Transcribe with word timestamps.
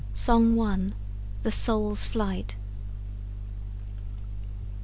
SONG 0.15 0.59
I. 0.59 0.93
THE 1.43 1.51
SOUL'S 1.51 2.07
FLIGHT. 2.07 2.55